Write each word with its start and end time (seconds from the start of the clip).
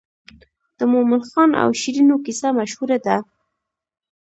د 0.77 0.79
مومن 0.91 1.21
خان 1.29 1.51
او 1.61 1.69
شیرینو 1.79 2.15
کیسه 2.25 2.49
مشهوره 2.59 2.97
ده. 3.05 3.17